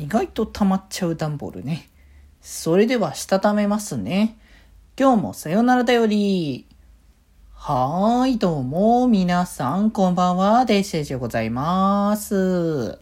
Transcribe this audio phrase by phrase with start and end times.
[0.00, 1.88] 意外と溜まっちゃう段ボールね。
[2.40, 4.38] それでは、したためますね。
[4.96, 6.66] 今日もさよならだより。
[7.52, 13.00] はーい、どうも、皆さん、こんばんは、デシェジでございます。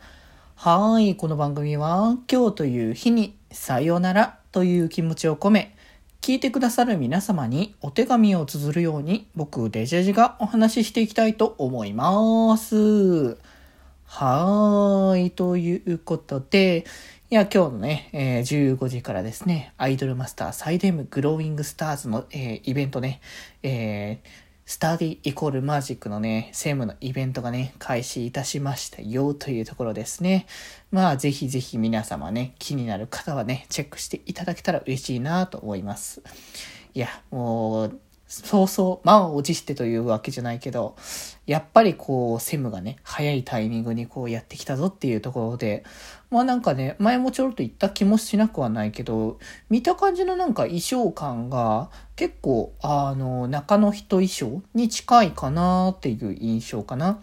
[0.55, 5.77] はーい、この番組は、今日という日に、さよならという気持ちを込め、
[6.23, 13.37] 聞いてくださる皆様にお手紙を綴るように、僕、デジェジがお話ししていきたいと思います。
[14.07, 15.31] はーい。
[15.31, 16.85] ということで、
[17.29, 23.21] いや、今日のね、えー、15時からですね、アイドルマスターサイデムグローイングスターズの、えー、イベントね、
[23.63, 24.29] えー、
[24.65, 30.47] スタディイコールマジックのね、セームのイベントがね、開始いたしましたよというところですね。
[30.91, 36.23] まあ、ぜひぜひ皆様ね、気になる方はね、チェックしていただけたら嬉しいなと思います。
[36.95, 40.97] いや、もう、そうそう、満を持してというわけじゃないけど、
[41.47, 45.85] やっぱりこう、セムがね、早いタイミングにこうやってきたぞっていうところで、
[46.31, 49.39] まあなんかね、前もちょろっと言った気もしなくはないけど、
[49.71, 57.23] 見た感じのなんか衣装感が結構、あの、中の人衣装に近いかなっていう印象かな。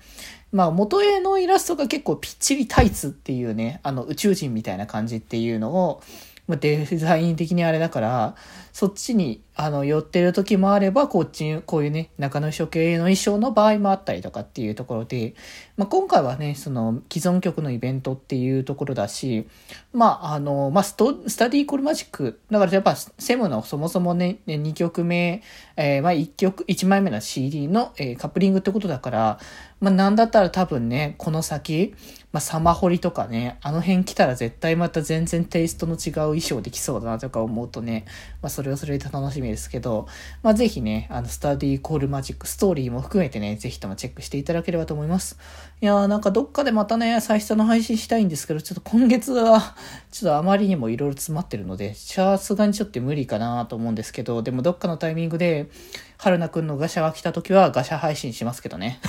[0.53, 6.01] まあ元絵のイラストが結構ぴっちりタイツっていうね、あの宇宙人みたいな感じっていうのを、
[6.45, 8.35] まあ、デザイン的にあれだから、
[8.73, 15.35] そっちに、あの、寄ってる時もあれば、こっちに、こういうね、中野書系の衣装の場合もあったりとかっていうところで、
[15.77, 19.47] まあ、今回はね、その、既存曲のイベントっていうところだし、
[19.93, 25.43] まあ、あの、まあ、スト、スタディーコルマジック、だからやっぱ、セムのそもそもね、2曲目、
[25.77, 29.39] えー、ま、1曲、1枚目の CD の、えー、カップリングってことだから、
[29.79, 31.93] まあ、なんだったら多分ね、この先、
[32.33, 38.05] まあ、サマホリとかね、あの辺来たら絶対また全然テイストの違う衣装できそうだなとか思うとね、
[38.41, 40.07] まあ、それはそれで楽しみですけど、
[40.41, 45.37] まあ、ぜひね、あの、スタディーコールマジックストーリーも含めてね、ぜひともチェックしていただければと思います。
[45.79, 49.75] いやーなんかどっかでまたね、最初の配信したいんですけど、ちょっと今月は、
[50.11, 55.69] ちょっとあまりにも色々詰まってるので、さすがにちょっと無理かなと思うんですけど、でもどっかのタイミングで、
[56.17, 59.01] 春菜くんのガシャが来た時はガシャ配信しますけどね。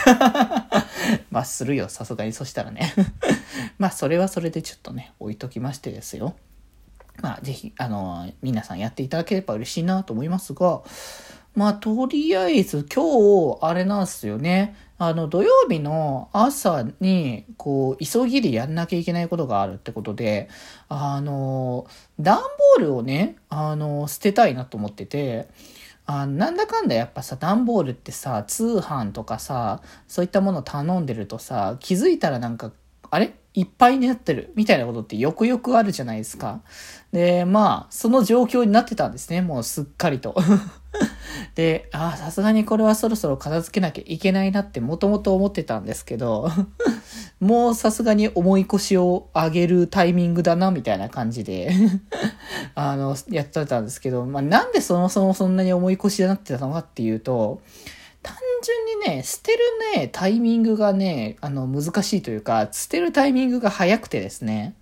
[1.35, 2.33] まあ、するよ、さすがに。
[2.33, 2.95] そしたらね。
[3.77, 6.37] まあ、それはそれでちょっとね、置いときましてですよ。
[7.21, 10.83] まあ、ぜひ、あの、皆さんやっていただければ嬉しいなと思いますが、
[11.57, 14.77] まあ、とりあえず今日、あれなんですよね。
[14.97, 20.49] あの、土曜日の朝に、こう、急ぎでやんなきゃいけないことがあるってことで、
[20.89, 21.89] あの、
[22.21, 25.49] 段ボールをね、あの、捨てたいなと思ってて、
[26.07, 32.73] あなんだかんだやっぱさ、段ボールってさ、通販とかさ、そういったもの頼んでるとさ、気づいたらなんか、
[33.11, 33.35] あれ？
[33.55, 36.63] いっぱいになってるみたいなことってよくよくあるじゃないですか。
[37.13, 39.43] で、まあ、その状況になってたんですね。
[39.43, 40.35] もうすっかりと。
[41.55, 46.51] で、ああ、さすがにこれはそろそろ片付けなきゃいけないなってもともと思ってたんですけど、
[47.41, 51.73] もうさすがに重い腰を上げるタイミングだな、みたいな感じで
[52.75, 57.61] あの、やってたんですけど、まあ、なんでそもそもそんなに重い腰になってたのかっていうと、
[58.23, 59.59] 単純にね、捨てる
[60.01, 64.75] ね、タイミングがね、あの、難しいというか、捨てるタイミングが早くてですね、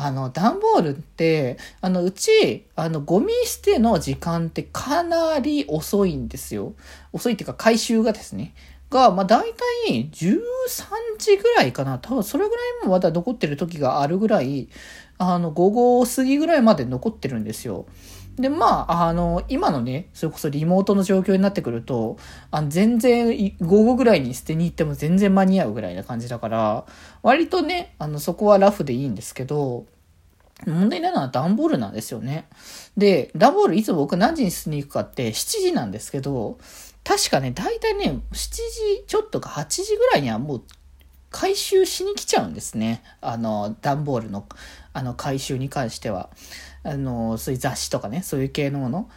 [0.00, 6.74] あの、段ボールって、あの、うち、あの、ゴミ捨ての時間ってかなり遅いんですよ。
[7.12, 8.54] 遅いっていうか、回収がですね。
[8.90, 9.52] が、まあ、大
[9.86, 10.40] 体13
[11.18, 11.98] 時ぐらいかな。
[11.98, 14.68] 多分それぐらいもまだ残ってる時があるぐらい、
[15.18, 17.86] あの、午後過ぎぐらいまで残ってるんですよ。
[18.36, 22.18] で、まあ、あの、今のね、それこそリモートの状況になってくると、
[22.50, 26.86] あの全然、午後ぐらいに捨てに行っても全然間に合うぐらいな感じだから、
[27.22, 29.86] 割とね、あの、そこはラフでいいんですけど、
[30.66, 32.48] 問題なのは段ボールなんですよね。
[32.96, 36.58] で、段ボールいつも僕何時に捨てに行くかって7時なんですけど、
[37.08, 40.62] 確かね、大体ね、7時ちょっとか8時ぐらいにはもう
[41.30, 43.02] 回収しに来ちゃうんですね。
[43.22, 44.46] あの、段ボールの、
[44.92, 46.28] あの、回収に関しては。
[46.84, 49.08] あの、そういう雑誌とかね、そういう系のもの。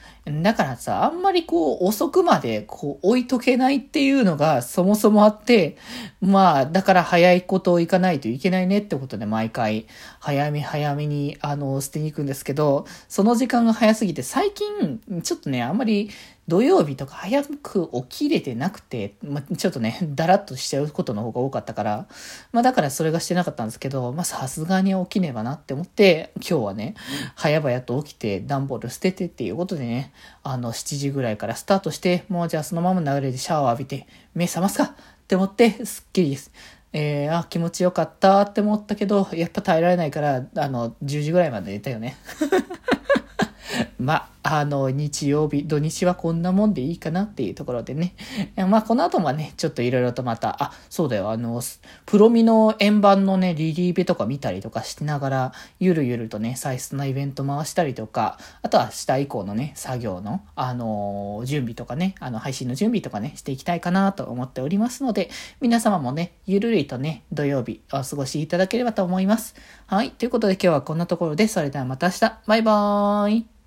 [0.42, 5.78] だからさ、あんまりこう、遅くまでこう、置いとけないっていうのがそもそもあって、
[6.22, 9.86] まあ、だから早いことを行かないといけないねってことで毎回、
[10.20, 16.10] 早め早めに、あの、捨てに行くんですけど、その時間が早すぎて、最近、ちょっとね、あんまり
[16.48, 22.08] 土曜日とか早く起きれてなくて、まあ、ちょっとね、 だらっとしちゃうことの方が多かったから、
[22.52, 26.96] まあだからそれがしてなかったんですけど、まあさすがに起きねばなって思って、今日はね、
[27.36, 34.84] 早々と起きて段ボール捨ててっていうことでね、あの7時ぐらいからスタートして、もうじゃあそのまま流れでシャワー浴びて、目覚ますか？
[34.84, 34.94] っ
[35.28, 36.52] て思って、すっきりです。
[36.94, 42.18] えー、あ、気持ちよかったって思ったけど、やっぱ耐えられないから、あの、10時ぐらいまで寝たよね。
[44.02, 48.16] まあ、あの、日曜日、土日はこんなもんでいいかなっていうところでね。
[48.68, 51.62] まあ、この後もね、ちょっといろいろとまた、あ、そうだよ、あの、
[52.06, 65.30] プロミの円盤のね、リリーベとか見たりとかしながら、ゆるゆるとね、サイスなイベント回したりとか、あとは明日以降のね、作業の、あの、準備とかね、あの、配信の準備とかね、していきたいかなと思っておりますので、
[65.62, 69.56] 皆様もね、ゆるりとね、土曜日お過ごしいただければと思います。
[69.86, 70.12] はい。
[70.12, 72.40] ということで今日はこんなところで、それではまた明日。
[72.48, 73.61] バイバーイ。